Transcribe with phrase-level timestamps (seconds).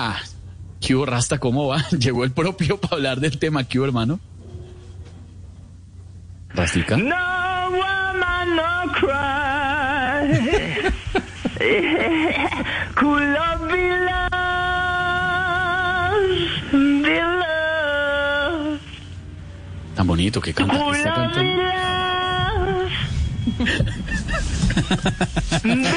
[0.00, 0.20] Ah,
[0.80, 1.38] ¿qué hubo, Rasta?
[1.38, 1.84] ¿Cómo va?
[1.98, 3.64] Llegó el propio para hablar del tema.
[3.64, 4.20] ¿Qué hubo, hermano?
[6.50, 6.96] ¿Rastica?
[6.96, 7.16] No
[7.70, 9.08] woman, no cry.
[12.94, 14.28] cool love be lost.
[19.96, 20.78] Tan bonito que canta.
[20.78, 21.62] Cool Está love be cantando.
[25.62, 25.88] be.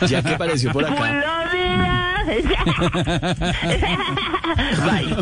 [0.08, 0.94] Ya que apareció por acá.
[0.94, 1.95] love be.
[4.84, 5.16] Bye.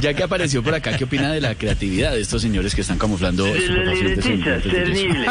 [0.00, 2.98] Ya que apareció por acá, ¿qué opina de la creatividad de estos señores que están
[2.98, 5.26] camuflando terrible, terrible, terrible.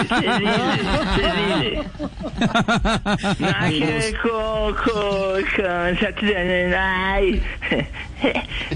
[3.40, 7.44] Nada que ver con, con, con Saturday Night.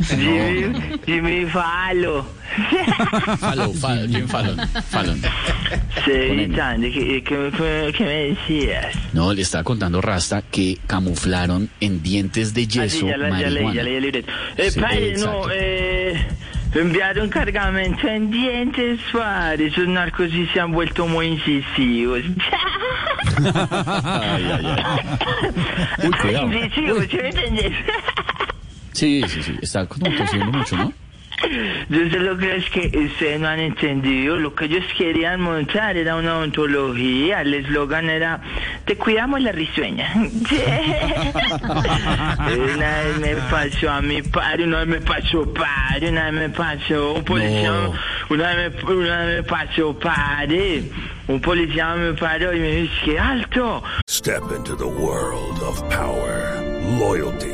[0.08, 2.24] Jimmy, Jimmy Fallon.
[3.40, 4.58] Fallon, Fallon, Jim Fallon.
[4.90, 5.22] Fallon.
[6.06, 8.96] Sí, Sandy, ¿qué, qué, qué- me decías?
[9.14, 13.40] No, le estaba contando Rasta que camuflaron en dientes de Ah, sí, yeso ya, la-
[13.40, 14.32] ya leí, ya leí el libreto.
[14.58, 16.28] Eh, Sí, padre, no, eh,
[16.74, 19.68] enviaron cargamento en dientes, padre.
[19.68, 22.22] Esos narcos sí se han vuelto muy incisivos.
[23.40, 24.84] Ay, ay, ay.
[26.08, 26.52] Uy, cuidado.
[26.52, 27.74] Incisivos, ¿sí me entendés?
[29.00, 30.92] Sí, sí, sí, está como tosiendo mucho, ¿no?
[31.88, 34.36] Yo sé lo que es que ustedes no han entendido.
[34.36, 37.40] Lo que ellos querían montar era una ontología.
[37.42, 38.42] El eslogan era,
[38.84, 40.12] te cuidamos la risueña.
[41.64, 46.50] una vez me pasó a mi padre, una vez me pasó padre, una vez me
[46.50, 47.94] pasó un policía, No.
[48.30, 50.84] una, vez me, una vez me pasó padre.
[51.28, 53.82] Un policía me paró y me dice, alto.
[54.10, 56.60] Step into the world of power,
[57.00, 57.54] loyalty,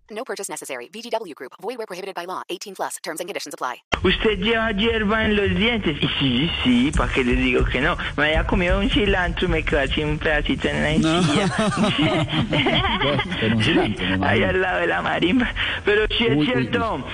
[0.11, 0.89] No purchase necessary.
[0.93, 1.53] VGW Group.
[1.61, 2.43] Void where prohibited by law.
[2.49, 2.97] 18 plus.
[3.03, 3.83] Terms and conditions apply.
[4.03, 5.97] ¿Usted lleva hierba en los dientes?
[6.01, 7.97] Y sí, sí, ¿para qué les digo que no?
[8.17, 11.53] Me había comido un cilantro y me quedó así un pedacito en la encía.
[14.19, 15.53] Me Ahí al lado de la marimba.
[15.85, 17.05] Pero sí es Uy, uy, cierto.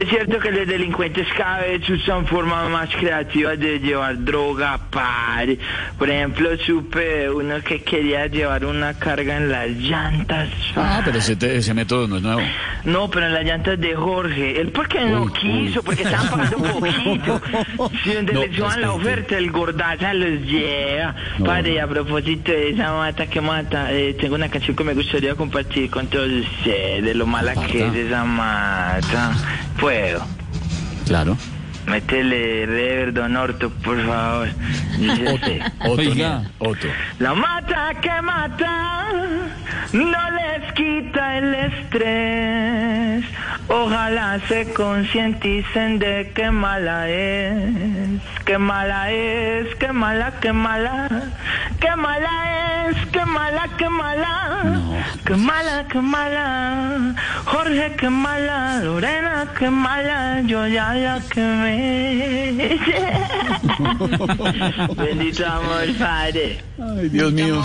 [0.00, 5.58] Es cierto que los delincuentes cada vez usan formas más creativas de llevar droga, padre.
[5.98, 10.50] Por ejemplo, supe uno que quería llevar una carga en las llantas.
[10.76, 12.40] Ah, pero ese, te- ese método no es nuevo.
[12.84, 14.60] No, pero en las llantas de Jorge.
[14.60, 15.84] Él porque no quiso, uy.
[15.84, 17.42] porque estaban pagando un poquito.
[18.04, 21.14] Si donde No, les suban la oferta, el gordaza los lleva.
[21.38, 21.84] No, Padre, no.
[21.84, 25.90] a propósito de esa mata que mata, eh, tengo una canción que me gustaría compartir
[25.90, 29.32] con todos ustedes, de lo mala que es esa mata.
[29.80, 30.24] Puedo.
[31.06, 31.36] Claro.
[31.86, 34.48] Métele rever, don Orto, por favor.
[34.48, 35.24] Así.
[35.80, 36.42] Otto, Oiga.
[36.60, 36.86] no, Otto.
[37.18, 39.08] La mata que mata
[39.92, 43.24] no les quita el estrés.
[43.70, 51.08] Ojalá se concienticen de qué mala es, qué mala es, qué mala, qué mala,
[51.78, 54.96] qué mala es, qué mala, qué mala, No.
[55.24, 57.14] qué mala, qué mala,
[57.44, 62.78] Jorge, qué mala, Lorena, qué mala, yo ya la quemé.
[64.96, 66.58] Bendito amor, Padre.
[66.80, 67.62] Ay, Dios mío.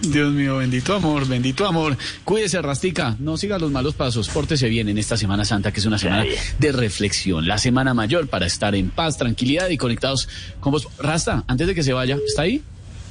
[0.00, 1.96] Dios mío, bendito amor, bendito amor.
[2.24, 3.16] Cuídese, Rastica.
[3.18, 4.28] No siga los malos pasos.
[4.28, 6.24] Pórtese bien en esta Semana Santa, que es una semana
[6.58, 7.46] de reflexión.
[7.46, 10.28] La semana mayor para estar en paz, tranquilidad y conectados
[10.60, 10.88] con vos.
[10.98, 12.62] Rasta, antes de que se vaya, ¿está ahí?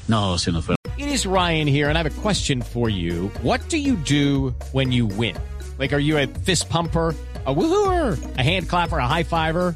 [0.08, 0.76] No, se nos fue.
[0.98, 3.32] It is Ryan here, and I have a question for you.
[3.42, 5.36] What do you do when you win?
[5.80, 7.16] Like, are you a fist pumper?
[7.44, 9.76] A woohooer, a hand clapper, a high fiver.